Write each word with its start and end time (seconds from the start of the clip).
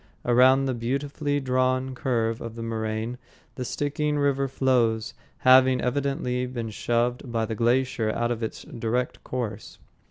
Around 0.25 0.65
the 0.65 0.73
beautifully 0.73 1.39
drawn 1.39 1.93
curve 1.93 2.41
of 2.41 2.55
the 2.55 2.63
moraine 2.63 3.19
the 3.53 3.61
Stickeen 3.63 4.15
River 4.17 4.47
flows, 4.47 5.13
having 5.37 5.79
evidently 5.79 6.47
been 6.47 6.71
shoved 6.71 7.31
by 7.31 7.45
the 7.45 7.53
glacier 7.53 8.09
out 8.09 8.31
of 8.31 8.41
its 8.41 8.63
direct 8.63 9.23
course. 9.23 9.77